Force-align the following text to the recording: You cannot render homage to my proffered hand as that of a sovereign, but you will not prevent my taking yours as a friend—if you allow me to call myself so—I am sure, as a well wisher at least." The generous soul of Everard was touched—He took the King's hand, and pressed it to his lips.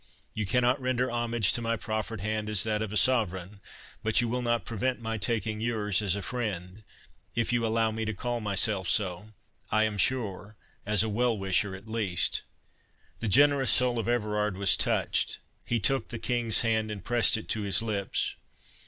You 0.33 0.47
cannot 0.47 0.81
render 0.81 1.11
homage 1.11 1.53
to 1.53 1.61
my 1.61 1.77
proffered 1.77 2.21
hand 2.21 2.49
as 2.49 2.63
that 2.63 2.81
of 2.81 2.91
a 2.91 2.97
sovereign, 2.97 3.61
but 4.01 4.19
you 4.19 4.27
will 4.27 4.41
not 4.41 4.65
prevent 4.65 4.99
my 4.99 5.19
taking 5.19 5.61
yours 5.61 6.01
as 6.01 6.15
a 6.15 6.23
friend—if 6.23 7.53
you 7.53 7.63
allow 7.63 7.91
me 7.91 8.03
to 8.05 8.13
call 8.15 8.41
myself 8.41 8.89
so—I 8.89 9.83
am 9.83 9.99
sure, 9.99 10.55
as 10.87 11.03
a 11.03 11.07
well 11.07 11.37
wisher 11.37 11.75
at 11.75 11.87
least." 11.87 12.41
The 13.19 13.27
generous 13.27 13.69
soul 13.69 13.99
of 13.99 14.07
Everard 14.07 14.57
was 14.57 14.75
touched—He 14.75 15.79
took 15.79 16.07
the 16.07 16.17
King's 16.17 16.61
hand, 16.61 16.89
and 16.89 17.05
pressed 17.05 17.37
it 17.37 17.47
to 17.49 17.61
his 17.61 17.83
lips. 17.83 18.35